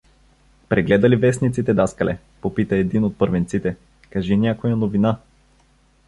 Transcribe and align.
—Прегледа 0.71 1.09
ли 1.09 1.15
вестниците, 1.15 1.73
даскале?— 1.73 2.17
попита 2.41 2.75
един 2.75 3.03
от 3.03 3.17
първенците.— 3.17 3.75
Кажи 4.09 4.37
някоя 4.37 4.75
новина. 4.75 5.17